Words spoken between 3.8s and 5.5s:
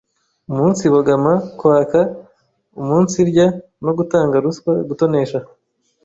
no gutanga ruswa, gutonesha